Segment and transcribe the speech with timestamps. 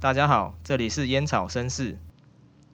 [0.00, 1.98] 大家好，这里是烟草绅士，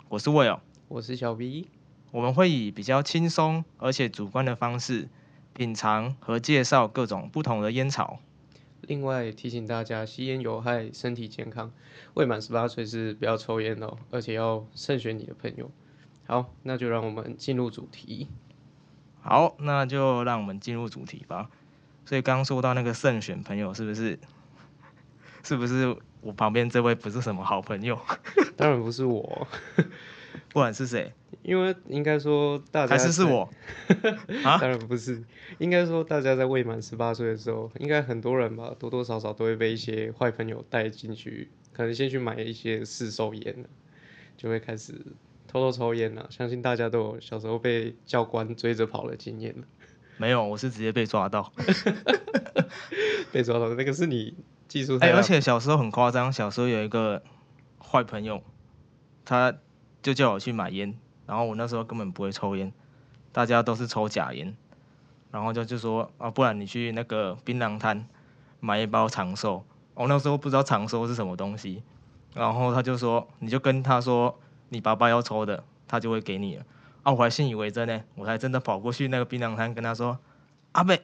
[0.09, 1.67] 我是 Will，我是小 V
[2.13, 5.09] 我们会以比较轻松而且主观的方式
[5.53, 8.21] 品尝和介绍各种不同的烟草。
[8.83, 11.73] 另外提醒大家，吸烟有害身体健康，
[12.15, 15.69] 未满十八岁是不要抽烟哦，而且要慎选你的朋友。
[16.29, 18.29] 好，那就让我们进入主题。
[19.21, 21.51] 好，那就让我们进入主题吧。
[22.05, 24.17] 所以刚刚说到那个慎选朋友，是不是？
[25.43, 27.97] 是不是我旁边这位不是什么好朋友？
[28.59, 29.47] 当然不是我，
[30.51, 31.13] 不管是谁，
[31.43, 33.49] 因为应该说大家还是是我
[34.43, 34.59] 啊？
[34.59, 35.23] 当然不是，
[35.59, 43.65] 应该说大家在未满十八岁的时候，应该很多人吧，多多少少都会被一些坏朋友带进去，可能先去买一些试售烟
[44.37, 44.93] 就会开始
[45.47, 46.27] 偷偷抽烟了。
[46.29, 49.55] 相信大家都有小时候被教官追着跑的经验
[50.17, 51.53] 没有，我是直接被抓到，
[53.31, 54.35] 被抓到那个是你。
[54.69, 57.23] 技术哎，而且小时候很夸张，小时候有一个
[57.79, 58.43] 坏朋友，
[59.25, 59.55] 他
[60.03, 62.73] 就叫我去买烟，然后我那时候根本不会抽烟，
[63.33, 64.57] 大家都是抽假烟，
[65.31, 68.07] 然后就就说啊，不然你去那个槟榔摊
[68.61, 71.83] 买一包长寿，我那时候不知道长寿是什么东西，
[72.35, 76.65] 然后他就说，你就跟他说你爸爸要抽的，他就会给你了，
[77.03, 80.19] 啊，我还信以为真呢，我还真的跑过去那个槟榔摊跟他说，
[80.73, 81.03] 阿贝，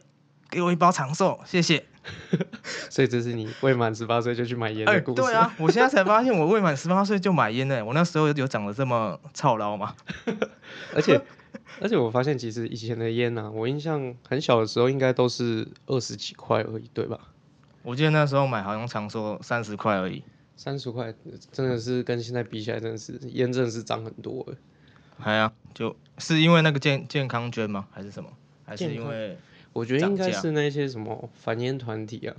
[0.51, 1.87] 给我一包长寿，谢谢。
[2.91, 5.23] 所以这是你未满十八岁就去买烟的故事。
[5.23, 7.85] 对啊，我现在才发现我未满十八岁就买烟呢。
[7.85, 9.95] 我那时候有长得这么操劳吗？
[10.95, 11.21] 而且
[11.81, 17.19] 而且我发现其实以前的烟啊，我印象很小的时候应该都是二十几块而已，对吧？
[17.83, 20.23] 我记得那时候买好像常说三十块而已。
[20.57, 21.13] 三十块
[21.51, 24.47] 真的是跟现在比起来，真的是烟真的是涨很多。
[25.19, 27.87] 哎呀，就是因为那个健健康捐吗？
[27.91, 28.31] 还是什么？
[28.65, 29.37] 还是因为？
[29.73, 32.37] 我觉得应该是那些什么反烟团体啊，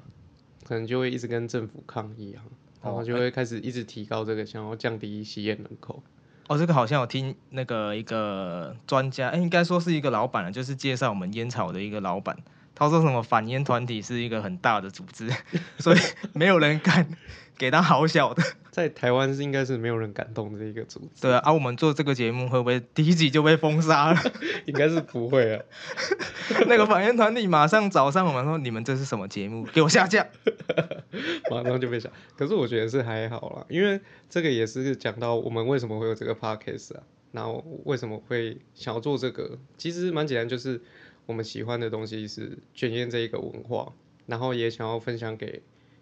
[0.63, 2.43] 可能就会一直跟政府抗议啊，
[2.83, 6.03] 然后就会开始一直提高这个，想要降低吸烟人口。
[6.47, 12.37] 哦，这个好像有听那个一个专家，哎，应该说是一个老板啊，就是介绍我们烟草的一个老板，
[12.83, 15.29] 他说什么反烟团体是一个很大的组织，
[15.79, 15.97] 所以
[16.33, 17.07] 没有人敢
[17.57, 18.43] 给他好小的。
[18.71, 21.21] 在台湾是应该是没有人敢动这一个组织。
[21.21, 24.19] 对啊，而我们做这个节目会不会第一集就被封杀了？
[24.65, 25.61] 应该是不会啊。
[26.65, 29.63] 那个反烟团体马上找上我们说：“你们这是什么节目？
[29.71, 30.27] 给我下架！”
[31.51, 32.09] 马上就被下。
[32.35, 40.81] 可是我觉得是还好啦，因为这个也是讲到我们为什么会有这个 podcast 啊，然后为什么会想要做这个，其实蛮简单，就是
[41.25, 43.93] 我们喜欢的东西是卷烟这一个文化，
[44.25, 45.61] 然后也想要分享给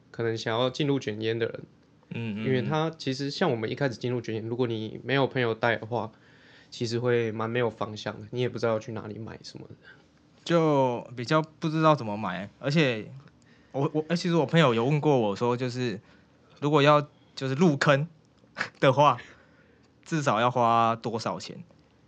[0.10, 1.64] 可能想要进入卷烟的人。
[2.14, 6.12] 嗯，因为他其实像我们一开始进入卷烟，如果你没有朋友带的话，
[6.70, 9.76] 其实会蛮没有方向的，你也不知道要去哪里买什么的，
[10.44, 12.50] 就比较不知道怎么买。
[12.60, 13.10] 而且
[13.72, 16.02] 我我，其实我朋友有问过我说，就是
[16.60, 18.08] 如果要就是入坑
[18.82, 19.18] 的话，
[20.04, 21.64] 至少要花多少钱？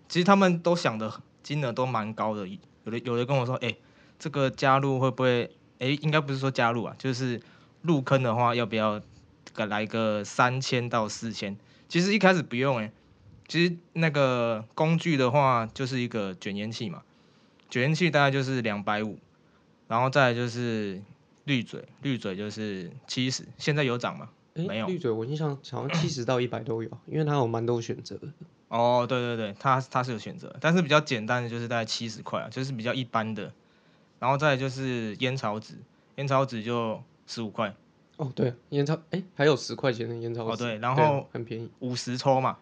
[0.09, 2.45] 其实他们都想的金额都蛮高的，
[2.85, 3.75] 有的有的跟我说，哎，
[4.17, 5.49] 这个加入会不会？
[5.79, 7.41] 哎，应该不是说加入啊，就是
[7.81, 9.01] 入坑的话要不要？
[9.53, 11.55] 个来个三千到四千，
[11.87, 12.91] 其实一开始不用哎，
[13.47, 17.03] 其实那个工具的话就是一个卷烟器嘛，
[17.69, 19.19] 卷烟器大概就是两百五，
[19.87, 20.99] 然后再就是
[21.43, 24.29] 滤嘴，滤嘴就是七十，现在有涨吗？
[24.55, 28.19] 没有，滤嘴我印象好像七十到一百都有，因为它有蛮多选择。
[28.73, 33.53] 哦，对对对，它它是有选择，但是比较简单的就是大概七十块啊，就是比较一般的，
[34.17, 35.75] 然后再就是烟草纸，
[36.15, 37.71] 烟草纸就十五块。
[38.17, 42.57] 哦，对，烟草，哎，还有十块钱的烟草哦，对，然后很便宜，五十抽嘛。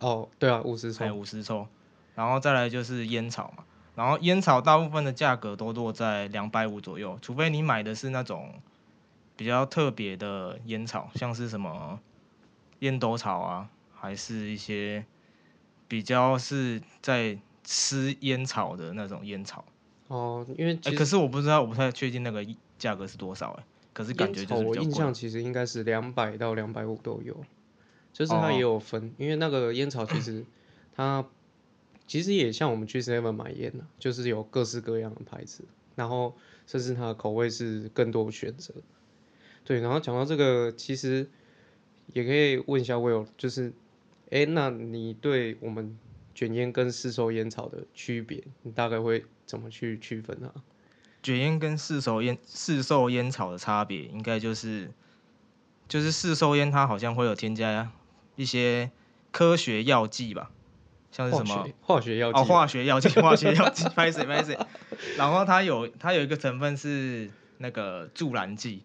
[0.00, 1.64] 哦，对啊，五十抽，五十抽，
[2.16, 3.62] 然后再来就是烟草嘛，
[3.94, 8.52] 然后烟草大部分的价格都落在两百五左右，除非你买的是那种
[9.36, 12.00] 比较特别的烟草，像是什么
[12.80, 15.04] 烟斗草啊，还是一些
[15.92, 19.62] 比较是在吃烟草的那种烟草。
[20.08, 22.42] 哦，因为可是我不知道，我不太确定那个
[22.78, 23.64] 价格是多少哎。
[23.92, 27.36] 可是感觉就是我印象其实应该是两百到两百五都有，
[28.10, 30.46] 就是它也有分，因为那个烟草其实
[30.96, 31.26] 它
[32.06, 35.62] 其实也像我们去 seven 买烟呢，就是有各式各样的牌子，
[35.94, 36.34] 然后
[36.66, 38.72] 甚至它的口味是更多选择。
[39.62, 41.28] 对，然后讲到这个，其实
[42.14, 43.74] 也可以问一下 Will，就是，
[44.32, 45.94] 哎，那你对我们
[46.34, 50.50] 卷烟跟市售烟草的区别，你大概会怎么去区分啊？
[51.22, 54.90] 卷烟跟市售烟、市售烟草的差别，应该就是，
[55.86, 57.92] 就是市售烟它好像会有添加
[58.34, 58.90] 一些
[59.30, 60.50] 科学药剂吧，
[61.10, 64.58] 像是什么化学药剂哦，化学药剂、化学药剂，拍谁拍谁。
[65.18, 68.82] 然后它有它有一个成分是那个助燃剂，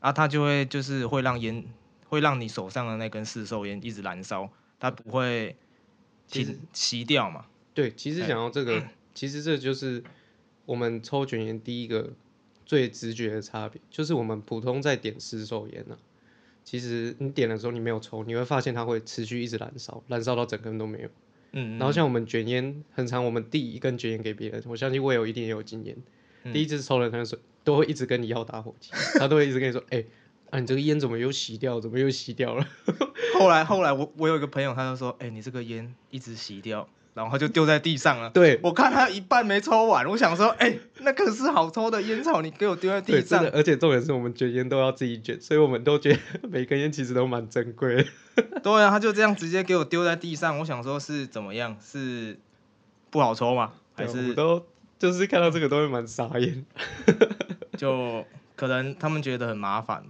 [0.00, 1.64] 啊，它就会就是会让烟
[2.10, 4.50] 会让你手上的那根市售烟一直燃烧，
[4.80, 5.54] 它不会
[6.26, 7.46] 其实停熄掉嘛。
[7.72, 8.82] 对，其实哎讲到这个，
[9.14, 10.02] 其实这就是
[10.66, 12.10] 我们抽卷烟第一个
[12.66, 15.96] 最直觉的差别，就是我们普通在点湿手烟呢、
[16.64, 21.08] 其实你点的时候你没有抽，你会发现它会持续一直燃烧，燃烧到整根都没有。
[21.52, 25.96] 嗯，然后像我们卷烟，很常我们递一根卷烟给别人，我相信我有一定也有经验。
[26.44, 30.04] 嗯第一次抽的那时候，都会一直跟你要打火机，他都会一直跟你说：“哎、
[30.50, 31.78] 啊，你这个烟怎么又熄掉？
[31.80, 32.66] 怎么又熄掉了
[33.38, 38.30] 后来后来我我有一个朋友，他就说，哎、你这个烟一直熄掉，然后他就丢在地上了？”。
[38.34, 48.04] 对我看他一半没抽完，我想说，哎、那可是好抽的烟草，你给我丢在，地上而且重点是我们卷烟都要自己卷，所以我们都觉得每根烟其实都蛮珍贵的。
[48.62, 51.76] 对啊，他就这样直接给我丢在地上，我想说是怎么样？
[51.80, 52.38] 是
[53.10, 53.72] 不好抽吗？
[53.94, 54.64] 还是都
[54.98, 56.64] 就是看到这个都会蛮傻眼。
[57.76, 58.24] 就
[58.56, 60.02] 可能他们觉得很麻烦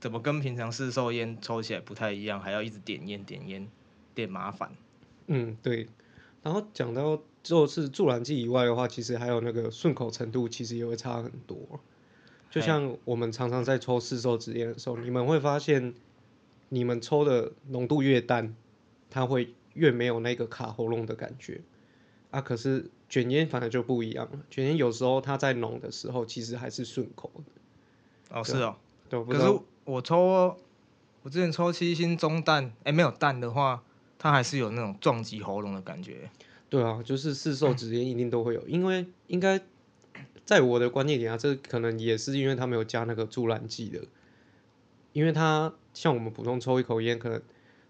[0.00, 3.68] 怎么跟平常市售烟抽起来不太一样，还要一直点烟点烟，
[4.14, 4.72] 点麻烦。
[5.26, 5.86] 嗯，对。
[6.42, 11.58] 然后讲到就是助燃剂以外的话，其实还有那个顺口程度，其实也会差很多。
[12.50, 15.94] 就像我们常常在抽市售纸烟的时候，你们会发现，
[16.70, 18.56] 你们抽的浓度越淡，
[19.10, 21.60] 它会越没有那个卡喉咙的感觉。
[22.30, 24.40] 啊，可是卷烟反而就不一样了。
[24.50, 28.40] 卷烟有时候它在浓的时候，其实还是顺口的。
[28.40, 28.76] 哦，是哦。
[29.08, 30.56] 对，不可是我抽，
[31.22, 33.82] 我之前抽七星中弹，哎、没有弹的话，
[34.18, 36.30] 它还是有那种撞击喉咙的感觉。
[36.68, 39.60] 对啊，就是市售纸烟一定都会有，因为应该
[40.44, 44.00] 在我的观念里啊，这可能也是因为它没有加那个助燃剂的，
[45.12, 47.42] 因为它像我们普通抽一口烟，可能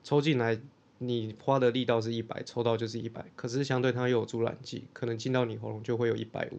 [0.03, 0.59] 抽进来
[0.97, 6.59] 你花的力道是一百，抽到就是一百，可是相对它又有助燃剂，可能进到你喉咙就会有一百五，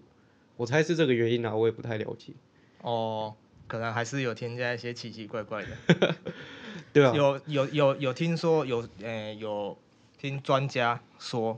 [0.58, 2.34] 我猜是这个原因啊，我也不太了解。
[2.82, 3.36] 哦，
[3.72, 6.16] 可能还是有添加一些奇奇怪怪的。
[6.92, 9.78] 对啊，有有有有听说有呃、有
[10.18, 11.58] 听专家说，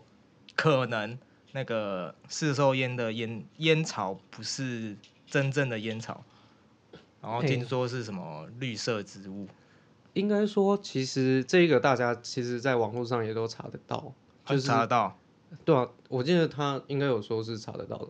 [0.56, 1.18] 可能
[1.54, 4.96] 那个市售烟的烟烟草不是
[5.26, 6.24] 真正的烟草，
[7.20, 9.48] 然后听说是什么绿色植物，
[10.14, 14.14] 应该说其实这个大家其实在网络上也都查得到，
[14.46, 15.18] 就就是查得到。
[15.66, 18.08] 对啊，我记得他应该有说是查得到的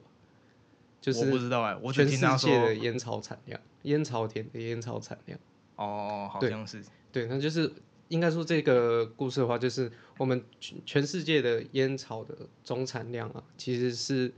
[1.12, 5.40] 吧，就我不知道哎、我只全世界的烟草产量，烟草田的烟草产量。
[5.76, 7.72] 哦，好像是对，那就是
[8.10, 14.32] 应该说这个故事的话，就是我们全全世界的烟草的总产量啊，其实是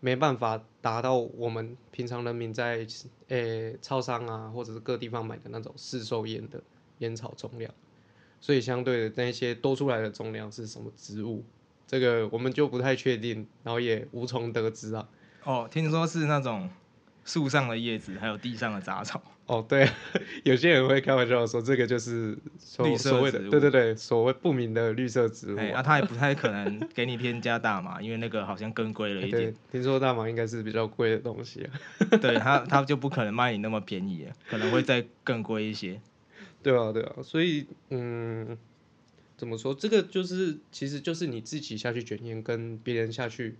[0.00, 2.86] 没办法达到我们平常人民在
[3.28, 6.62] 诶、超商啊，或者是各地方买的那种市售烟的
[6.98, 7.72] 烟草总量，
[8.38, 11.42] 所以相对的那些多出来的总量是什么植物，
[11.86, 15.08] 这个我们就不太确定，然后也无从得知啊。
[15.46, 16.68] 哦，听说是那种
[17.24, 19.22] 树上的叶子，还有地上的杂草。
[19.46, 19.88] 哦，对，
[20.42, 25.78] 有些人会开玩笑说这个就是所谓的对对对，所谓不明的绿色植物那，啊。
[25.78, 31.70] 啊，他也不太可能给你添加大麻，因为那个好像更贵了哎一点对。，听说大麻应该是比较贵的东西啊。
[32.20, 36.00] 对他，他 就不可能卖你那么便宜，可能会再更贵一些。
[36.60, 38.58] 对啊，对啊，所以嗯，
[39.36, 39.72] 怎么说？
[39.72, 43.54] 这个就是其实就是你自己下去卷烟，跟别人下去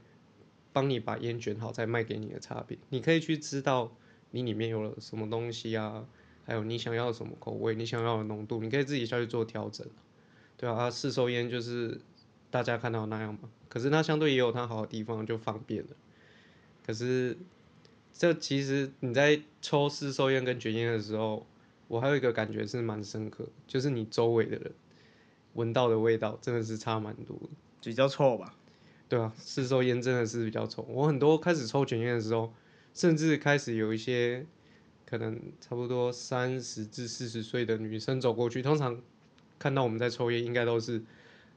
[0.76, 2.76] 帮你把烟卷好再卖给你的差别。
[2.90, 3.90] 你可以去知道
[4.30, 6.06] 你里面有了什么东西啊，
[6.44, 9.86] 还有你想要什么口味，你想要的浓度，你可以自己下去做调整。
[10.58, 11.98] 对啊，啊市售烟就是
[12.50, 15.88] 大家看到那样嘛，可是它相对也有它好的地方，就方便了。
[16.84, 17.38] 可是
[18.12, 21.46] 这其实你在抽市售烟跟卷烟的时候，
[21.88, 24.72] 我还有一个感觉是蛮深刻，就是你周围的人
[25.54, 27.48] 闻到的味道真的是差蛮多的。
[27.82, 28.54] 比较臭吧？
[29.08, 30.82] 对啊，市售烟真的是比较臭。
[30.88, 32.52] 我很多开始抽卷烟的时候，
[32.92, 34.44] 甚至开始有一些
[35.04, 39.00] 可能差不多三十至四十岁的女生走过去，通常
[39.58, 41.00] 看到我们在抽烟，应该都是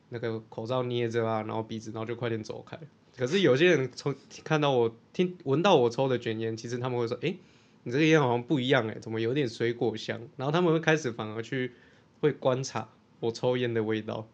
[0.10, 2.80] 那个口罩捏着啊，然后鼻子，然后就快点走开。
[3.18, 4.14] 可是有些人抽
[4.44, 7.38] 看到我听闻到我抽的卷烟，其实他们会说：“诶，
[7.84, 11.74] 你这个烟好像不一样诶，怎么有点水果香？”然后他们会开始反而去
[12.22, 12.90] 会观察
[13.20, 14.28] 我抽烟的味道。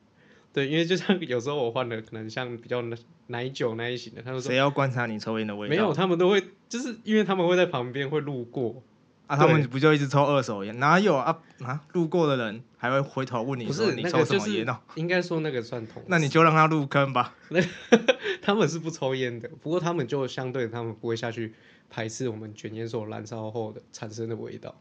[0.56, 2.98] 对，因为就像有时候我换了，可能像比较奶
[3.28, 5.70] 奶酒那一型的，他们说谁要观察你抽烟的味道？
[5.70, 8.82] 没有，他们都会，就是因为他们会在旁边会路过，
[9.28, 10.80] 啊，他们不就一直抽二手烟？
[10.80, 11.82] 哪有啊啊？
[11.92, 14.80] 路过的人还会回头问你不是说你抽什么烟哦？
[14.96, 17.36] 应该说那个算同，那你就让他入坑吧。
[18.42, 21.54] 他们是不抽烟的，不过他们就相对他们不会下去
[21.90, 24.74] 排斥我们卷烟所燃烧后的产生的味道。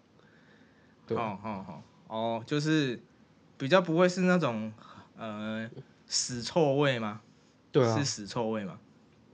[1.04, 3.02] 对哦哦哦哦，就是
[3.58, 4.72] 比较不会是那种
[5.16, 5.70] 呃
[6.06, 7.20] 屎臭味吗？
[7.72, 8.78] 对啊是，屎臭味吗？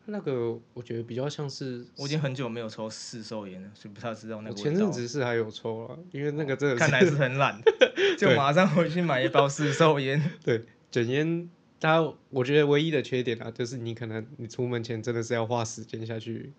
[0.07, 4.71] 那个我觉得比较像是，我已经很久没有抽四兽烟了，所以不太知道那我个味道。
[4.71, 7.61] 前阵子是还有抽了，因为那个真的是看来是很懒，
[8.19, 10.21] 就马上回去买一包四兽烟。
[10.43, 16.53] 对卷烟，它我觉得唯一的缺点啊，就是你可能你出门前真的是要花时间下去，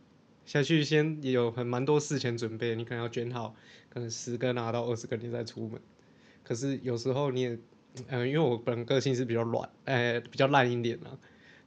[0.46, 3.54] 下去先也有很蛮多事前准备，你可能要卷好，
[3.90, 5.82] 可能十根拿到二十根你再出门。
[6.44, 7.60] 可是有时候你也，
[8.10, 11.12] 嗯、因为我本人个性是比较软，呃，比较烂一点啊，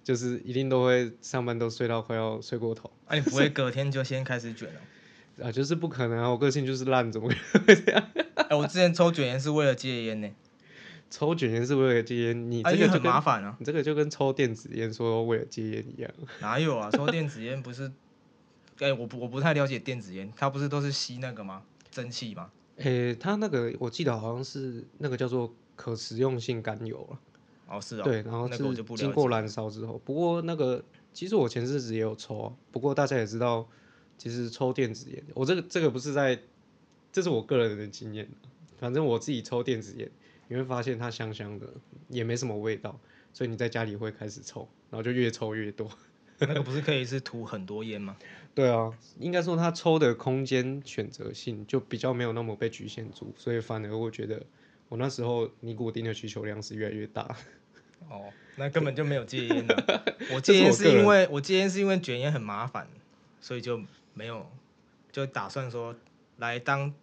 [0.02, 4.80] 就是一定都会上班都睡到快要睡过头啊，你不会隔天就先开始卷哦？
[5.44, 8.08] 啊，就是不可能啊，我个性就是烂，怎么会这样？
[8.48, 10.30] 哎、我之前抽卷烟是为了戒烟呢，
[11.10, 13.56] 抽卷烟是为了戒烟，你这个就跟、麻烦啊。
[13.58, 16.10] 你这个就跟抽电子烟说为了戒烟一样。
[16.40, 16.90] 哪有啊？
[16.90, 17.90] 抽电子烟不是？
[18.80, 21.62] 哎、我不我不太了解电子烟，它不是都是吸那个吗？
[21.90, 22.50] 蒸汽吗？
[22.78, 27.18] 诶、它那个我记得好像是那个叫做可食用性甘油了，
[27.68, 28.02] 哦，是哦。
[28.04, 33.68] 对，然后那个我就不经过燃烧之后，不过那个其实我前阵子也有抽啊，不过大家也知道，
[34.16, 36.38] 其实抽电子烟，我这个这个不是在，
[37.12, 38.46] 这是我个人的经验啊，
[38.78, 40.10] 反正我自己抽电子烟，
[40.48, 41.66] 你会发现它香香的，
[42.08, 42.98] 也没什么味道，
[43.32, 45.88] 所以你在家里会开始抽，然后就越抽越多。
[46.40, 48.16] 那个不是可以是涂很多烟吗？
[48.54, 54.44] 对啊，应该说它抽的空间选择性就比较没有那么被局限住，所以反而我觉得
[54.94, 57.22] 我那时候尼古丁的需求量是越来越大。
[58.08, 59.74] 哦，那根本就没有戒烟的。
[60.32, 62.86] 我戒烟是因为我戒烟是因为卷烟很麻烦，
[63.40, 63.82] 所以就
[64.12, 64.48] 没有
[65.10, 65.96] 就打算说
[66.36, 66.94] 来当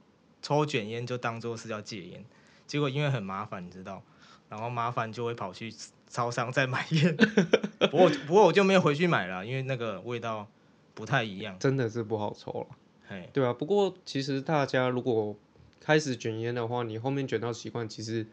[0.42, 2.24] 抽卷烟就当做是要戒烟，
[2.66, 4.02] 结果因为很麻烦，你知道，
[4.48, 5.74] 然后麻烦就会跑去
[6.08, 7.14] 超商再买烟。
[7.92, 10.48] 不过不过我就没有回去买了，因为那个味道
[10.94, 11.60] 不太一样。
[11.60, 12.68] 真的是不好抽了。
[13.10, 15.36] 嘿，对啊，不过其实大家如果
[15.82, 18.26] 开始卷烟的话，你后面卷到习惯，其实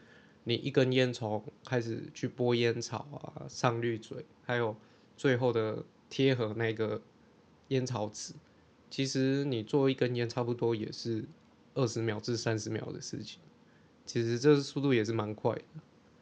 [0.43, 4.77] 你一根烟从开始去拨烟草啊、上滤嘴，还有
[5.17, 7.01] 最后的贴合那个
[7.69, 8.33] 烟草纸，
[8.89, 11.25] 其实你做一根烟差不多也是
[11.73, 13.39] 二十秒至三十秒的事情。
[14.05, 15.63] 其实这速度也是蛮快的。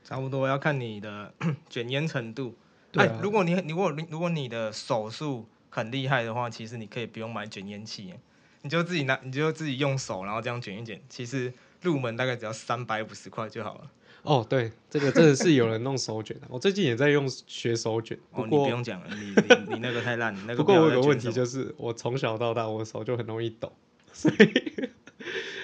[0.03, 1.33] 差不多要看你的
[1.69, 2.55] 卷烟程度。
[2.91, 8.13] 对啊哎，如果你如果如果你的手速很厉害的话，其实你可以不用买卷烟器，
[8.61, 11.01] 你就自己拿，你就自己用手，然后这样卷一卷。
[11.09, 13.91] 其实入门大概只要三百五十块就好了。
[14.23, 23.71] 哦，对，这个真的是有人弄手卷的，我最近也在用学手卷，不哦，你不、用讲了，你你你那个太烂，你那个不过我有个问题就是，我从小到大我手就很容易抖，
[24.11, 24.89] 所以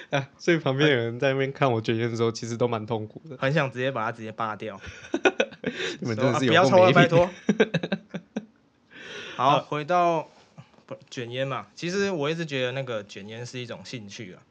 [0.08, 3.36] 啊，所以旁边有人在那边看我卷烟的时候，其实都蛮痛苦的。
[3.36, 4.80] 很想直接把它直接拔掉。
[6.00, 6.92] 你们真的是有不要抽了，够没。
[6.92, 7.28] 拜 托。
[9.36, 10.28] 好，回到不
[11.10, 14.42] 卷烟嘛，其实我一直觉得那个卷烟是一种兴趣啊，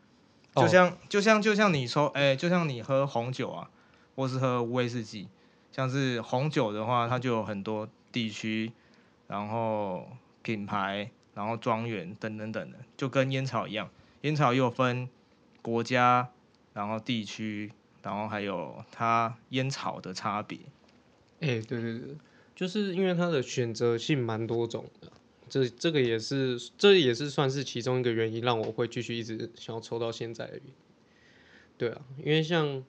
[0.55, 0.63] 哦。
[0.63, 3.69] 就像、就像就像你抽，哎、就像你喝红酒啊，
[4.15, 5.27] 或是喝威士忌，
[5.71, 8.71] 像是红酒的话，它就有很多地区，
[9.27, 10.07] 然后
[10.41, 13.89] 品牌，然后庄园等等等的，就跟烟草一样，
[14.21, 15.07] 烟草又分
[15.61, 16.29] 国家，
[16.73, 17.71] 然后地区，
[18.01, 20.57] 然后还有它烟草的差别。
[21.39, 22.17] 哎、对对对，
[22.55, 25.11] 就是因为它的选择性蛮多种的，
[25.53, 30.73] 这这个也是这也是算是其中一个原因，让我会继续一直想要抽到现在的原因。
[31.77, 32.83] 对啊，因为像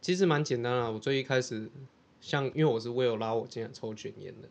[0.00, 1.68] 其实蛮简单啊，我最一开始
[2.20, 4.48] 像因为我是为了拉我进来抽卷烟的，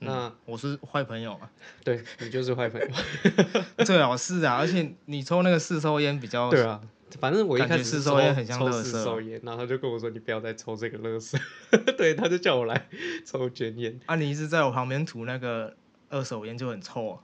[0.00, 1.48] 那我是坏朋友啊，
[1.84, 2.88] 对你就是坏朋友。
[3.86, 6.82] 对啊是啊，而且你抽那个四抽烟比较，对啊，
[7.20, 11.38] 反正我一开始是四手烟很像四手烟，然后他就跟我说你不要再抽这个乐色，
[11.96, 12.88] 对，他就叫我来
[13.24, 15.76] 抽卷烟，啊，你一直在我旁边吐那个
[16.10, 17.22] 二手烟就很臭啊。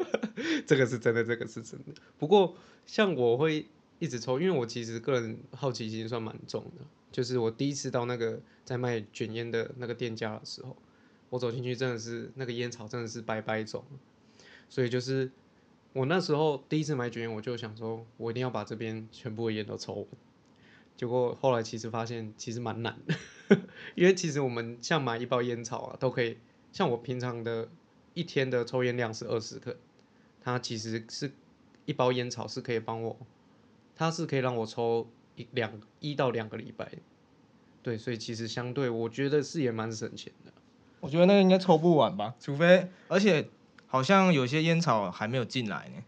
[0.66, 1.94] 这个是真的，这个是真的。
[2.18, 2.54] 不过
[2.84, 3.66] 像我会
[3.98, 10.76] 一直抽，因为我其实个人好奇心算蛮重的，就是我第一次到那个在卖卷烟的那个店家的时候，
[11.30, 13.82] 我走进去真的是那个烟草真的是白白种，
[14.68, 15.30] 所以就是
[15.94, 20.06] 我那时候第一次买卷烟，我就想说我一定要把这边全部的烟都抽完。
[20.96, 23.14] 结果后来其实发现其实蛮难的，
[23.94, 26.38] 因为其实我们像买一包烟草啊，都可以
[26.72, 27.68] 像我平常的
[28.16, 29.76] 一天的抽烟量是二十克，
[30.40, 31.30] 它其实是
[31.84, 33.14] 一包烟草是可以帮我，
[33.94, 35.06] 它是可以让我抽
[35.36, 35.70] 一两
[36.00, 36.90] 一到两个礼拜，
[37.82, 40.52] 对，所以其实相对我觉得是也蛮省钱的。
[41.00, 43.50] 我觉得那个应该抽不完吧，除非而且
[43.86, 46.02] 好像有些烟草还没有进来呢，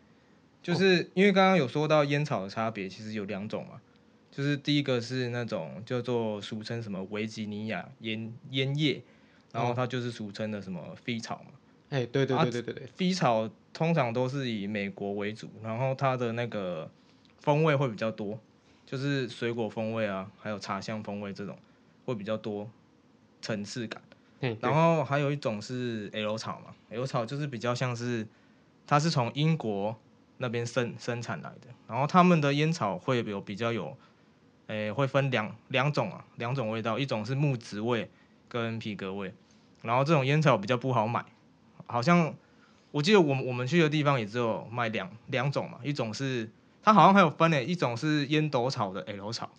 [0.63, 3.83] 就是因为刚刚有说到烟草的差别，其实有两种嘛，
[4.31, 9.03] 就是第一个是那种叫做俗称什么维吉尼亚烟烟叶，
[9.53, 11.53] 然后它就是俗称的什么飞草嘛。
[11.91, 16.91] 哎、对对啊对对对对，飞草通常都是以美国为主，然后它的那个
[17.39, 18.39] 风味会比较多，
[18.85, 21.57] 就是水果风味啊，还有茶香风味这种
[22.05, 22.71] 会比较多
[23.41, 24.03] 层次感。
[24.41, 28.25] 嗯然后还有一种是 L 草嘛，L 草就是比较像是，
[28.87, 29.97] 它是从英国
[30.37, 33.97] 那边生生产来的，然后他们的烟草会有比较有，
[34.69, 38.09] 诶、会分两两种啊，两种味道，一种是木质味
[38.49, 39.35] 跟皮革味，
[39.83, 41.25] 然后这种烟草比较不好买，
[41.89, 42.33] 好像
[42.93, 46.49] 我记得我们我们去的地方也只有卖两两种嘛，一种是
[46.83, 49.51] 它好像还有分诶，一种是烟斗草的 L 草，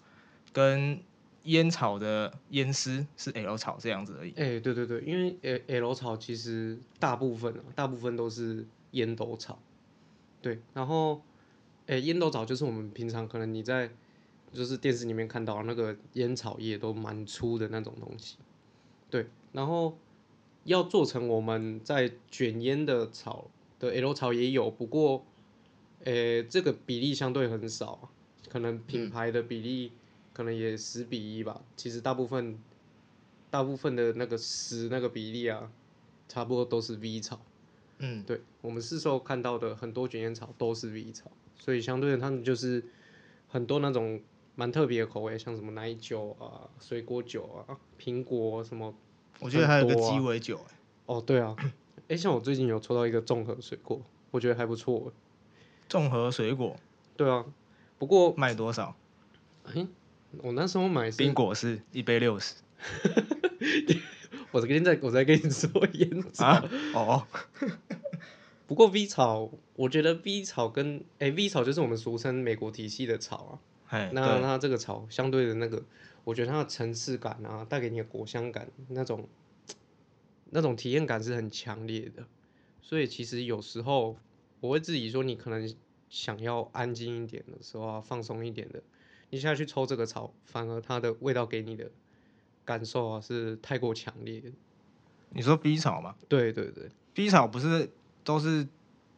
[0.54, 1.00] 跟
[1.44, 4.32] 烟草的烟丝是 L 草这样子而已。
[4.32, 9.60] 哎、对对对，因为 L L 草其实大部分啊，大部分都是烟斗草，
[10.42, 11.22] 对，然后，
[11.88, 13.90] 哎、烟斗草就是我们平常可能你在
[14.52, 18.38] 就是电视里面看到那个烟草叶都蛮粗的那种东西，
[19.10, 19.98] 对，然后
[20.66, 23.50] 要做成我们在卷烟的草
[23.80, 25.25] 的 L 草也有，不过，
[26.04, 28.10] 呃、这个比例相对很少啊，
[28.50, 29.92] 可能品牌的比例
[30.34, 32.60] 可能也十比一吧，其实大部分
[33.50, 35.72] 大部分的那个十那个比例啊，
[36.28, 37.39] 差不多都是 V 草。
[38.00, 42.84] 嗯，对我们市售看到的很多卷烟草都是 V 草，所以相对的他们就是
[43.48, 44.22] 很多那种
[44.56, 48.94] 蛮特别的口味，像什么奶酒啊、水果酒啊、苹果什么。
[49.39, 50.60] 我觉得还有个鸡尾酒、
[51.05, 51.55] 哦，对啊，
[52.08, 55.12] 哎、像我最近有抽到一个综合水果，我觉得还不错。
[55.88, 56.75] 综合水果
[57.17, 57.46] 对啊，
[57.98, 58.96] 不过卖多少？
[60.41, 62.55] 我那时候买是冰果是一杯六十
[64.51, 66.69] 我跟你在我在跟你说烟草，啊？
[66.93, 67.27] 哦，
[68.67, 73.53] 不过 V 草，我觉得 V 草跟哎、V 草就是我们俗称美国体系的草啊。
[73.89, 75.84] 哎，那对，它这个草相对的那个，
[76.24, 79.28] 我觉得它的层次感啊，带给你的果香感，那种
[80.52, 82.26] 那种体验感是很强烈的。
[82.82, 84.18] 所以其实有时候
[84.60, 85.72] 我会自己说，你可能
[86.10, 88.82] 想要安静一点的时候啊，放松一点的，
[89.30, 91.92] 你下去抽这个草，反而它的味道给你的
[92.66, 94.52] 感受啊是太过强烈的。
[95.32, 96.90] 你说 B 草吗对对对。
[97.14, 97.90] ？B 草不是
[98.24, 98.68] 都是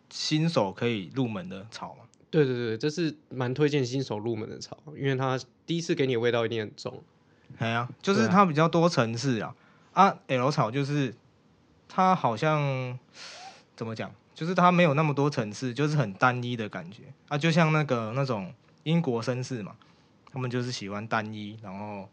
[0.09, 2.05] 新手可以入门的草吗？
[2.29, 5.39] 对对对，这是蛮推荐新手入门的草，因为它
[5.71, 7.01] 第一次给你的味道一定很重。
[7.57, 9.55] 哎呀、就是它比较多层次啊。
[9.93, 11.15] 啊，L 草就是
[11.87, 12.99] 它好像
[13.73, 18.53] 怎么讲，就是它没有那么多层次，就是很单一的感觉啊，就像那个那种
[18.83, 19.73] 英国绅士嘛，
[20.33, 22.09] 他们就是喜欢单一，然后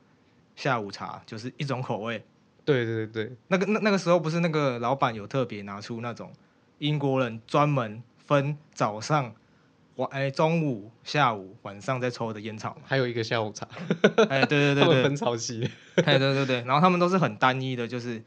[0.54, 2.24] 下午茶就是一种口味。
[2.64, 6.32] 对对对那个那那个时候不是那个老板有特别拿出那种
[6.78, 9.34] 英国人专门分早上、
[9.98, 12.82] 晚哎中午、下午、晚上在抽的烟草嘛？
[12.84, 13.68] 还有一个下午茶，
[14.28, 15.68] 哎，对对对 对，分草系。
[16.06, 18.22] 哎对对对，然后他们都是很单一的，就是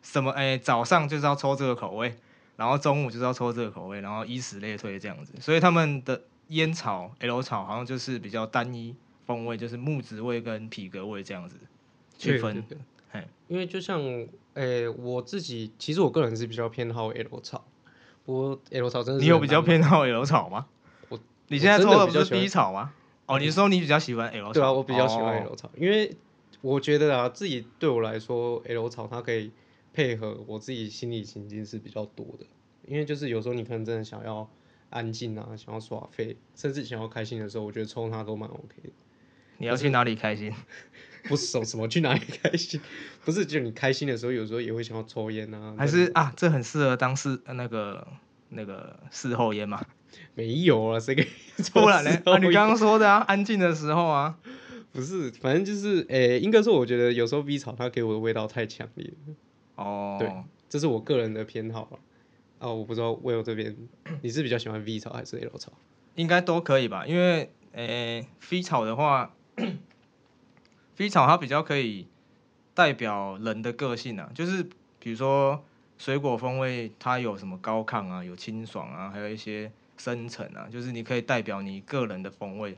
[0.00, 2.16] 什么哎早上就是要抽这个口味，
[2.56, 11.56] 然后中午就是要抽这个口味，然后以此类推这样子，所以他们的烟草 L 草好像就是比较单一风味，就是木质味跟皮革味这样子
[12.16, 12.54] 去分。
[12.54, 12.78] 对对对
[13.10, 14.00] 嘿因为就像
[14.54, 17.62] 哎、我自己其实我个人是比较偏好 L 草，
[18.24, 20.66] 不过 L 草真的是你有比较偏好 L 草吗？
[21.54, 22.92] 我你现在抽的不是我真的比较喜欢 B 草吗？
[23.26, 24.52] 哦，你是说你比较喜欢 L 草？
[24.52, 26.14] 对啊，我比较喜欢哦 L 草，因为
[26.60, 29.50] 我觉得啊，自己对我来说，L 草它可以
[29.92, 32.46] 配合我自己心理情境是比较多的。
[32.86, 34.46] 因为就是有时候你可能真的想要
[34.90, 38.90] 安静啊，想要耍废，甚至想要开心的时候，我觉得抽它都蛮 OK 的。
[39.56, 40.52] 你要去哪里开心？
[41.24, 42.78] 不是什什么去哪里开心，
[43.24, 45.74] 不是就你开心的时候，有时候也会想要抽烟啊。
[45.78, 48.06] 还是啊，这很适合当事呃那个
[48.50, 49.82] 那个事后烟嘛？
[50.34, 51.00] 没有啊？
[51.00, 51.22] 谁给
[51.56, 52.10] 你抽不然呢？
[52.24, 54.36] 啊，你刚刚说的啊，安静的时候啊，
[54.92, 59.34] 不是，反正就是，诶、应该说，我觉得有时候 V 草它给我的味道太强烈了，
[59.76, 60.30] 哦，对
[60.68, 61.94] 这是我个人的偏好啊。
[62.60, 63.76] 啊，我不知道 Will 这边
[64.22, 65.72] 你是比较喜欢 V 草还是 L 草？
[66.14, 67.06] 应该都可以吧？
[67.06, 69.34] 因为诶、飞草的话，
[70.94, 72.06] 飞草它比较可以
[72.72, 74.62] 代表人的个性啊，就是
[75.00, 75.64] 比如说
[75.98, 82.76] 水果风味，它有什么高亢啊，有清爽啊，还有一些深沉啊，就是你可以代表你个人的风味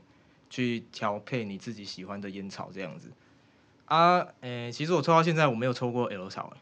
[0.49, 3.11] 去调配你自己喜欢的烟草这样子。
[3.85, 6.59] 啊，诶、其实我抽到现在我没有抽过 L 草、欸，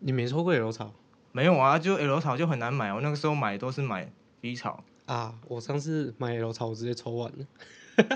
[0.00, 0.92] 你没抽过 L 草
[1.32, 4.10] 没有啊，就 L 草就很难买，我那个时候买都是买
[4.42, 4.84] V 草。
[5.06, 5.34] 啊？
[5.48, 7.46] 我上次买 L 草，我直接抽完了，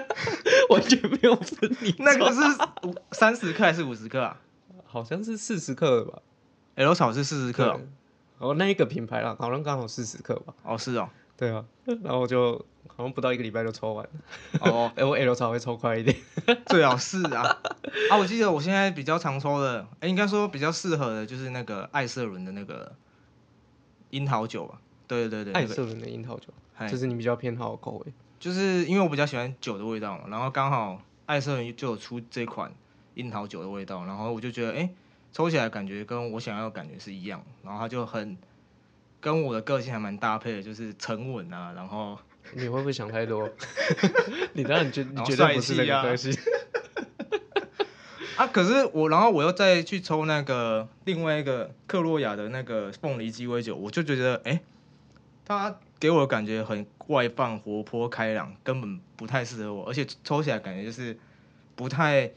[0.71, 1.95] 完全没有分你。
[2.01, 2.41] 那个是
[2.89, 4.41] 五三十克还是五十克啊
[4.85, 6.21] 好像是四十克的吧
[6.75, 7.81] ？？L 草是四十克。
[8.39, 10.55] 哦，那一个品牌啦，好像刚好四十克吧？
[10.65, 11.09] 哦，是哦，
[11.41, 11.65] 对啊，
[12.05, 12.53] 然后我就
[12.87, 14.11] 好像不到一个礼拜就抽完了。
[14.61, 16.15] 哦， 哎、我 L 草会抽快一点。
[16.67, 17.43] 最好是啊。
[18.11, 22.93] 啊，我记得我现在比较常抽的，哎、应该说比较适合的就是那个艾瑟伦的那个
[24.11, 24.79] 樱桃酒吧。
[25.09, 28.13] 对对对对，艾瑟伦的樱桃酒，哎这是你比较偏好的口味。
[28.39, 32.71] 就是因为我比较喜欢酒的味道嘛，然后刚好艾瑟伦就有出这款
[33.15, 34.89] 樱桃酒的味道，然后我就觉得，哎、
[35.33, 38.37] 抽起来感觉跟我想要的感觉是一样，然后它就很
[39.21, 42.19] 跟我的个性还蛮搭配的，就是沉稳啊，然后
[42.55, 43.49] 你会不会想太多？
[44.55, 46.35] 你当然觉你然后绝对不是那个个性。
[48.37, 54.61] 啊，可是我然后我又再去抽那个另外一个克洛雅的那个凤梨鸡尾酒，我就觉得哎、诶
[55.45, 61.19] 它给我的感觉很外放、活泼、开朗，根本不太适合我，而且抽起来感觉就是
[61.77, 62.31] 不太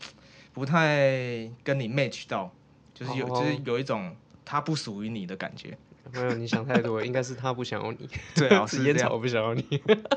[0.51, 2.51] 不太跟你 match 到，
[2.93, 5.77] 就是有、哦就是有一种它不属于你的感觉，
[6.13, 9.63] 没有，你想太多了，应该是他不想要你， 最好是，烟草不想要你。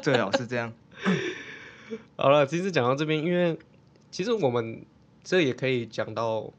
[0.03, 0.73] 最好是这样。
[2.17, 3.59] 好了，其实讲到这边，因为
[4.11, 4.85] 其实我们
[5.25, 6.53] 这也可以讲到，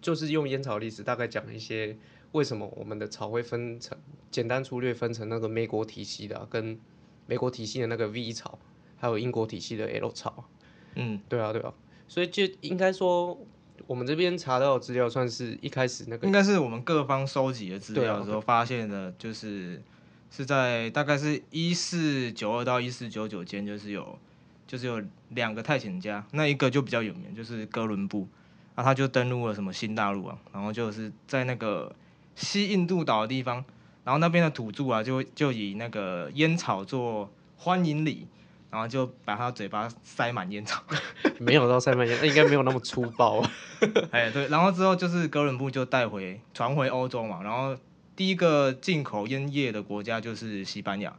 [0.00, 1.96] 就是用烟草历史大概讲一些
[2.32, 3.96] 为什么我们的草会分成
[4.30, 6.78] 简单粗略分成那个美国体系的啊、跟
[7.26, 8.58] 美国体系的那个 V 草，
[8.98, 10.48] 还有英国体系的 L 草。
[10.94, 11.72] 嗯，对啊，对啊，
[12.08, 13.38] 所以就应该说，
[13.86, 19.82] 我们这边查到资料算是一开始那个应该是我们各方收集的资料的时候发现的，就是
[20.30, 24.18] 是在大概是一四九二到一四九九间，就是有
[24.66, 28.28] 就是有两个探险家，那一个就比较有名，就是哥伦布，
[28.74, 31.94] 啊，他就登陆了什么新大陆啊，然后就是在那个
[32.34, 33.64] 西印度岛的地方，
[34.04, 38.26] 然后那边的土著啊，就就以那个烟草做欢迎礼。
[38.72, 40.82] 然后就把他嘴巴塞满烟草，
[41.38, 43.52] 没有到塞满烟，那应该没有那么粗暴啊。
[44.10, 47.76] 哎，对，然后之后就是哥伦布就带回传回欧洲嘛，然后
[48.16, 51.14] 第一个进口烟叶的国家就是西班牙，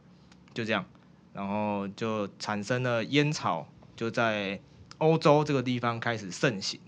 [0.52, 0.84] 就这样，
[1.32, 4.60] 然后就产生了烟草，就在
[4.98, 6.80] 欧洲这个地方开始盛行。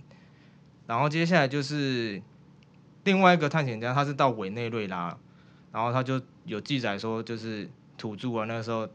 [0.89, 2.21] 然后接下来就是
[3.05, 5.17] 另外一个探险家，他是到委内瑞拉，
[5.71, 8.89] 然后他就有记载说，就是土著啊，那时候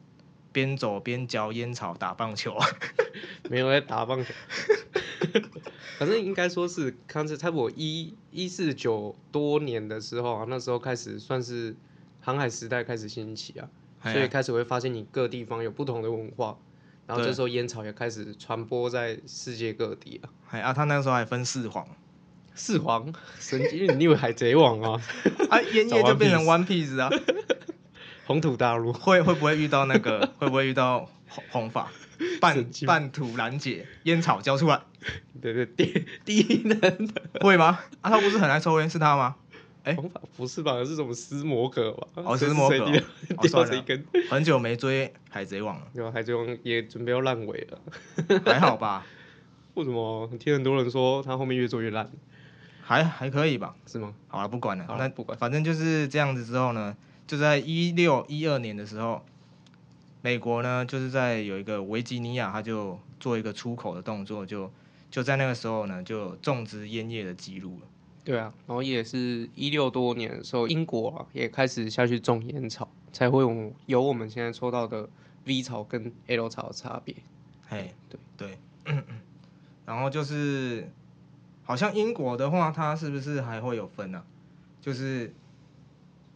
[0.52, 2.58] 边走边嚼烟草打棒球，
[3.50, 4.34] 没有在打棒球，
[5.98, 11.76] 反正应该说是，看是差不多一一四九多年的时候啊，那时候开始算是
[12.20, 13.70] 航海时代开始兴起啊，
[14.02, 16.58] 哎所以开始会发现你各地方有不同的文化，
[17.08, 17.30] 然后对。
[17.30, 20.30] 这时候烟草也开始传播在世界各地啊。
[20.52, 21.88] 哎啊，他那时候还分四皇。
[22.54, 23.14] 四皇？
[23.40, 25.02] 神经，你以为海贼王啊？
[25.50, 27.10] 啊，烟叶就变成 One Piece 啊，
[28.26, 30.32] 红土大陆，会会不会遇到那个？
[30.40, 31.92] 会不会遇到红红发
[32.40, 34.82] 半半土拦截烟草交出来？
[35.42, 37.10] 对对，第第一人
[37.42, 37.80] 会吗？
[38.02, 39.36] 啊，他不是很爱抽烟，是他吗？
[39.84, 40.74] 哎红发不是吧？
[40.86, 42.08] 是什么斯摩格吧？
[42.16, 42.78] 哦斯摩格
[43.42, 46.12] 掉了一根，很久没追海贼王了，对吧？
[46.12, 48.40] 海贼王也准备要烂尾了。
[48.46, 49.04] 还好吧？
[49.74, 50.30] 为什么？
[50.40, 52.12] 听很多人说他后面越做越烂，
[52.84, 53.74] 还还可以吧？
[53.88, 54.14] 是吗？
[54.28, 56.96] 好了，不管了，那不管反正就是这样子之后呢，
[57.32, 59.24] 就在一六一二年的时候，
[60.22, 64.70] 美国呢就是在有一个维吉尼亚，他就做一个出口的动作，就
[65.10, 67.88] 就在那个时候呢，就有种植烟叶的记录了。
[68.26, 75.08] 对啊，然后也是一六多年的时候，英国啊也开始下去种烟草，才会有有我们现在抽到的
[75.46, 77.16] V 草跟 L 草的差别。
[77.70, 78.94] 嘿，对对，
[79.88, 80.92] 然后就是
[81.64, 84.22] 好像英国的话，它是不是还会有分啊？
[84.82, 85.34] 就是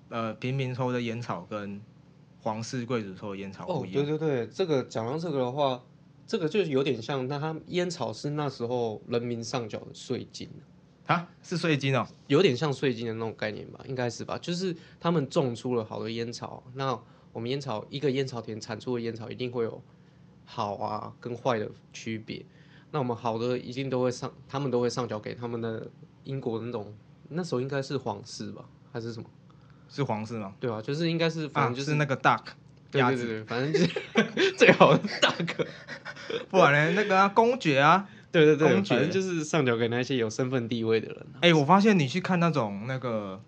[0.10, 1.82] 呃，平民抽的烟草跟
[2.42, 4.06] 皇室贵族抽的烟草哦不，一样。
[4.06, 5.84] 对对对，这个讲到这个的话，
[6.28, 10.48] 这个就有点像，那他烟草是那时候人民上缴的税金，
[11.08, 12.06] 啊，是税金哦。
[12.28, 14.38] 有点像税金的那种概念吧，应该是吧？
[14.38, 17.00] 就是他们种出了好的烟草，那
[17.34, 19.82] 我们烟草一个烟草田产出的烟草一定会有
[20.46, 22.46] 好啊跟坏的区别。
[22.92, 25.90] 那我们好的一定都会上，他们都会上缴给他们的
[26.24, 26.94] 英国的那种，
[27.28, 29.28] 那时候应该是皇室吧，还是什么？
[29.90, 30.54] 是黄色吗？
[30.60, 32.42] 对啊，就是应该是，反啊，正就是是、那个 duck
[32.94, 35.66] 鸭子，对对对对，反正就是 最好的大哥。
[36.50, 41.40] 不然呢，那个啊，公爵啊，对对对，公爵就是上交给那些有身份地位的人、啊。
[41.42, 43.42] 哎、我发现你去看那种那个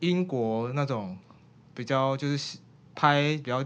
[0.00, 1.16] 英国那种
[1.74, 2.58] 比较就是
[2.94, 3.64] 拍比较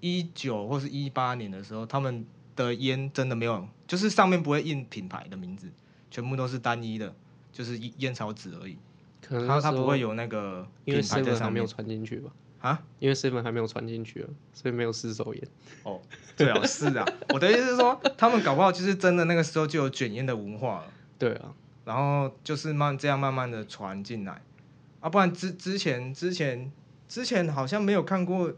[0.00, 2.24] 一九或是一八年的时候，他们
[2.56, 5.68] 的烟真的没有，就是上面不会印品牌的名字，
[6.10, 7.14] 全部都是单一的，
[7.52, 8.78] 就是烟烟草纸而已，它
[9.26, 12.30] 可能那时候它不会有那个因为 seven 还没有传进去吧？
[12.60, 12.82] 啊。
[12.98, 15.48] 因为 seven 还没有传进去啊，所以没有四手烟。
[15.84, 16.00] 哦，
[16.36, 20.86] 对啊是啊，我的意思是说，他们搞不好就是真的那个时候就有卷烟的文化了。
[21.18, 21.54] 对啊，
[21.84, 24.42] 然后就是慢这样慢慢的传进来，
[25.00, 26.70] 啊，不然之之前之前
[27.08, 28.52] 之前好像没有看过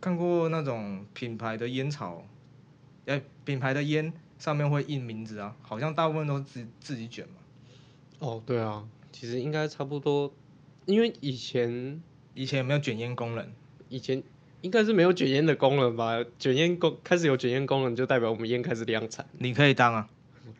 [0.00, 2.24] 看过那种品牌的烟草，
[3.06, 7.34] 哎、品牌的烟上面会印名字啊，好像大部分都是自自己卷嘛。
[8.20, 10.32] 哦对啊，其实应该差不多，
[10.86, 12.00] 因为以前
[12.34, 13.46] 以前有没有卷烟功能？
[13.88, 14.22] 以前
[14.60, 16.24] 应该是没有卷烟的功能吧？
[16.38, 19.26] 卷烟功开始有卷烟功能，就代表我们烟开始量产。
[19.38, 20.08] 你可以当啊，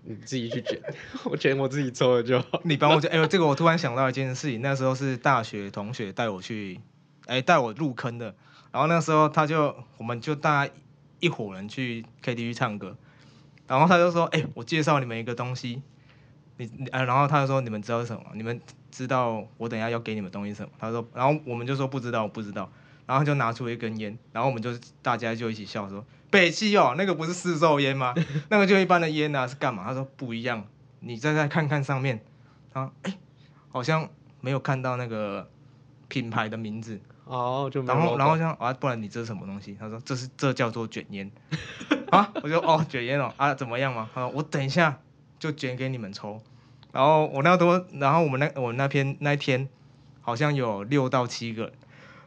[0.04, 0.80] 你自己去卷，
[1.24, 2.60] 我卷我自己抽了就好。
[2.64, 3.10] 你帮我卷。
[3.10, 6.80] 哎呦，这个我突然想到一件事情，那时候是大学同学带我去，
[7.26, 8.34] 哎，带我入坑的。
[8.72, 10.72] 然后那时候他就，我们就大家
[11.18, 12.96] 一伙人去 KTV 唱歌，
[13.66, 15.82] 然后他就说，哎，我介绍你们一个东西，
[16.66, 18.22] 你，啊，然后他就说，你们知道什么？
[18.34, 20.70] 你们知道我等下要给你们东西什么？
[20.78, 22.70] 他说，然后我们就说不知道，不知道。
[23.06, 24.70] 然后就拿出一根烟，然后我们就
[25.02, 28.14] 大家就一起笑说：“北汽哦，那个不是四兽烟吗？
[28.50, 30.64] 那个就一般的烟啊，是干嘛？”他说：“不一样，
[31.00, 32.22] 你再再看看上面，
[32.72, 33.18] 啊，哎，
[33.68, 34.08] 好像
[34.40, 35.50] 没有看到那个
[36.06, 41.28] 品牌的名字哦，就然后然后像啊，不然你这是什么东西？”他说：“这是这叫做卷烟
[42.12, 44.08] 啊。”我就哦，卷烟哦啊，怎么样嘛？
[44.14, 45.00] 他说：“我等一下
[45.40, 46.40] 就卷给你们抽。”
[46.92, 49.68] 然后我那多，然后我们那我们那篇那一天
[50.20, 51.72] 好像有六到七个，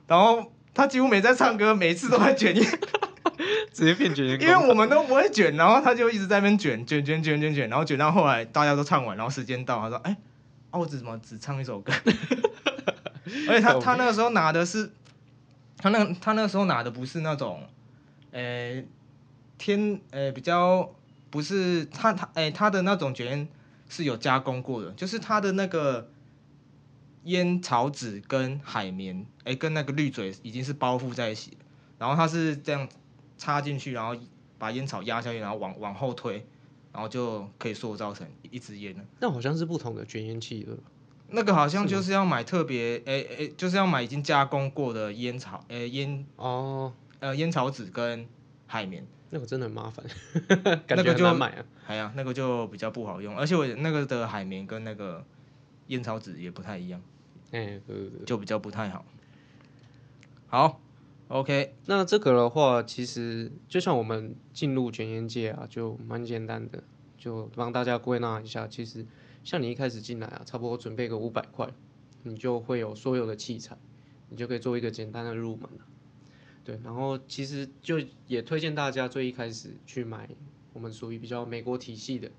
[0.08, 0.52] 然后。
[0.76, 2.66] 他几乎没在唱歌，每次都在卷烟，
[3.72, 4.42] 直接变卷烟。
[4.42, 10.18] 因为我们都不会卷，然后他就一直在那边卷卷卷卷卷卷，然后卷到后来大家都唱完，然后时间到，他说：“哎，
[10.72, 11.94] 啊，我只怎么只唱一首歌？”
[13.48, 14.92] 而且他他那个时候拿的是，
[15.78, 17.62] 他那他那个时候拿的不是那种，
[18.32, 18.84] 呃，
[19.60, 20.90] 天，呃，比较
[21.30, 23.48] 不是他他哎他的那种卷烟
[23.94, 26.10] 是有加工过的，就是它的那个。
[27.26, 31.58] 烟草纸跟海绵，哎，跟那个滤嘴已经是包覆在一起，
[31.98, 32.86] 然后它是这样
[33.38, 34.14] 插进去，然后
[34.58, 36.46] 把烟草压下去，然后往往后推，
[36.92, 39.04] 然后就可以塑造成一支烟了。
[39.22, 40.78] 那好像是不同的卷烟器了。
[41.30, 48.28] 那个好像就是要买特别，哎哎，就是要买已经加工过的烟草，哎烟哦，呃烟草纸跟
[48.68, 49.08] 海绵。
[49.34, 50.06] 那个真的很麻烦，
[50.90, 51.66] 那个就买啊。
[51.88, 55.26] 哎呀，那个就比较不好用，而且我那个的海绵跟那个
[55.88, 57.02] 烟草纸也不太一样。
[57.52, 57.82] 哎，
[58.28, 59.04] 就比较不太好。
[60.48, 60.80] 好
[61.30, 66.84] ，OK，那这个的话，其实就像我们进入卷烟界啊，就蛮简单的，
[67.18, 68.68] 就帮大家归纳一下。
[68.68, 69.04] 其实，
[69.44, 71.68] 像你一开始进来啊，差不多准备个五百块，
[72.22, 73.76] 你就会有所有的器材，
[74.30, 75.86] 你就可以做一个简单的入门了。
[76.64, 80.30] 对，然后其实就也推荐大家最一开始去买
[80.72, 82.32] 我们属于比较美国体系的，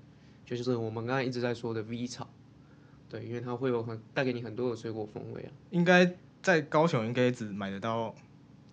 [0.45, 2.27] 就是我们刚才一直在说的 V 草。
[3.07, 5.51] 对，因为它会有很带给你很多的水果风味啊。
[5.69, 8.13] 应该在高雄应该只买得到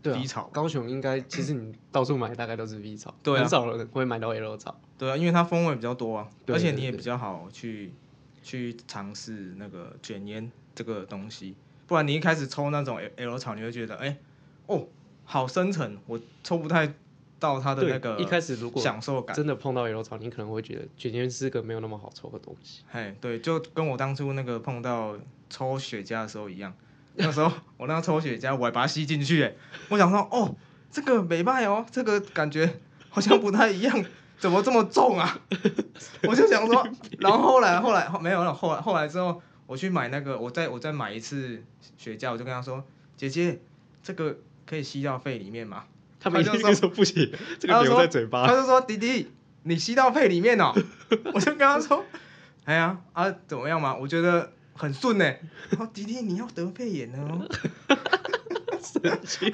[0.02, 0.48] V 草。
[0.52, 4.80] 高雄应该其实你到处买大概都是 V 草，对很少人会买到 L 草。
[4.96, 7.92] 对啊，因为它风味比较多啊，而且你也比较好去
[8.42, 11.54] 去尝试那个卷烟这个东西。
[11.86, 14.16] 不然你一开始抽那种 L 草，你会觉得哎，
[14.66, 14.86] 哦，
[15.24, 16.92] 好深沉，我抽不太。
[17.42, 22.84] 到它的那个一开始，如果享受感真的碰到油草，你可能会觉得卷烟是个没有那么好抽的东西。
[22.88, 25.16] 嘿，对，就跟我当初那个碰到
[25.50, 26.72] 抽雪茄的时候一样。
[27.18, 29.52] 那时候我那个抽雪茄，我还把它吸进去，哎，
[29.88, 30.54] 我想说，哦，
[30.88, 34.04] 这个没卖哦，这个感觉好像不太一样，
[34.38, 35.40] 怎么这么重啊？
[36.28, 36.86] 我就想说，
[37.18, 41.60] 然后后来后来没有了，后来后来之后，我去买那个，我再我再买一次
[41.98, 42.84] 雪茄，我就跟他说，
[43.16, 43.58] 姐姐，
[44.00, 45.84] 这个可以吸到肺里面吗？
[46.20, 48.46] 他们就说不行，这个留在嘴巴。
[48.46, 49.28] 他就说：“弟弟，
[49.64, 50.72] 你吸到肺里面哦。
[51.34, 52.04] ”我就跟他说
[52.64, 53.94] ：“哎呀啊，怎么样嘛？
[53.94, 55.34] 我觉得很顺呢。”
[55.76, 57.48] 后弟弟，你要得肺炎了哦。
[58.80, 59.52] 神奇！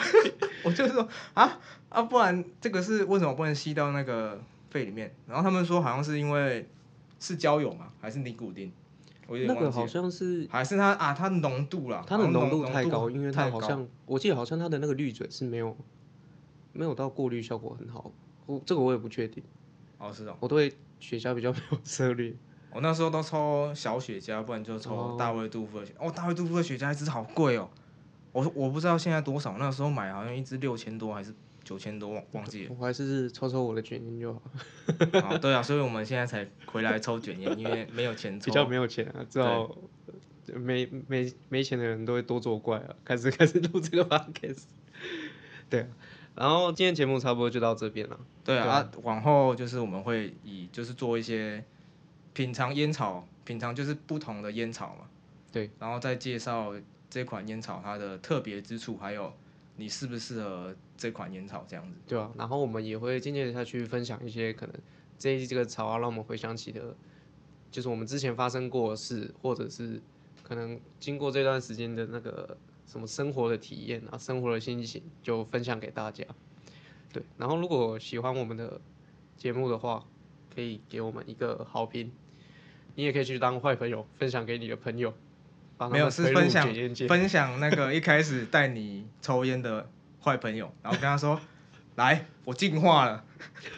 [0.63, 4.41] 我就说啊啊，不然这个是为什么不能吸到那个
[4.71, 5.15] 肺里面？
[5.27, 6.69] 然后他们说好像是因为
[7.21, 8.73] 是焦油嘛，还是尼古丁？
[9.29, 15.77] 我有点那个好像是还是它啊，它浓度啦，它的浓度太高，因为它好像我记得好像它的那个滤嘴是没有。
[16.71, 18.13] 没有到过滤效果很好，
[18.47, 19.43] 我这个我也不确定。
[19.97, 22.33] 哦，是的，我对雪茄比较没有策略。
[22.73, 25.93] 我那时候都抽小雪茄，不然就抽大卫杜夫的雪。
[25.99, 27.69] 哦，大卫杜夫的雪茄一支好贵哦，
[28.31, 31.35] 我我不知道现在多少，那时候买好像一支六千多还是
[31.69, 32.75] 九千多，忘忘记了。
[32.79, 34.41] 我还是抽抽我的卷烟就好。
[35.21, 38.47] 啊， 对啊，所以我们现在才回来抽卷烟，因为没有钱抽。
[38.47, 39.71] 比较没有钱啊，知道
[40.55, 44.63] 没没没钱的人都会多作怪啊， 开始开始录这个 podcast。
[45.69, 45.87] 对。
[46.35, 48.19] 然后今天节目差不多就到这边了。
[48.45, 51.63] 对啊，往后就是我们会以就是做一些
[52.33, 55.05] 品尝烟草，品尝就是不同的烟草嘛。
[55.53, 56.73] 对，然后再介绍
[57.11, 59.35] 这款烟草它的特别之处，还有
[59.79, 61.97] 你适不适合这款烟草这样子。
[62.07, 64.75] 对啊，然后我们也会渐渐的下去分享一些可能
[65.19, 66.95] 这一季这个草啊，让我们回想起的，
[67.71, 69.99] 就是我们之前发生过的事，或者是
[70.43, 72.59] 可能经过这段时间的那个。
[72.89, 76.25] 什么生活的体验啊，生活的心情就分享给大家。
[77.13, 78.81] 对，然后如果喜欢我们的
[79.37, 80.03] 节目的话，
[80.55, 82.11] 可以给我们一个好评。
[82.95, 85.13] 你也可以去当坏朋友，分享给你的朋友。
[85.91, 86.69] 没有是分享
[87.09, 89.89] 分享那个一开始带你抽烟的
[90.23, 91.41] 坏朋友，然后跟他说
[91.97, 93.25] ：“来，我进化了，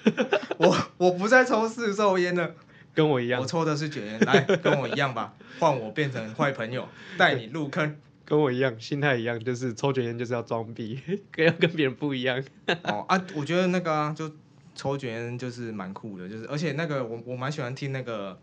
[0.59, 2.55] 我我不再抽四售烟了。”
[2.93, 7.97] 跟我一样我，抽的是卷烟，来跟我一样吧， 换我变成坏朋友，带你入坑。
[8.25, 12.43] 跟我一样，心态一样，就是抽卷烟就是要装逼，跟要跟别人不一样。
[12.83, 14.31] 哦啊，我觉得那个啊，就
[14.75, 18.37] 抽卷烟就是蛮酷的，就是而且那个我我蛮喜欢听那个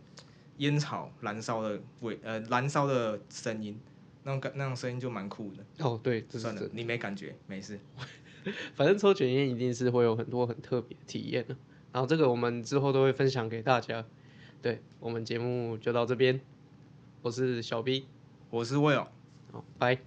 [0.58, 3.80] 烟草燃烧的味，呃，燃烧的声音，
[4.24, 5.86] 那种感那种声音就蛮酷的。
[5.86, 6.70] 哦，对，这算了。
[6.74, 7.80] 你没感觉，没事。
[8.76, 11.56] 反正抽卷烟一定是会有很多很特别的体验的。
[11.92, 14.06] 然后这个我们之后都会分享给大家。
[14.62, 16.40] 对我们节目就到这边，
[17.22, 18.08] 我是小 B，
[18.50, 19.08] 我是 Will。
[19.52, 20.00] 好，拜。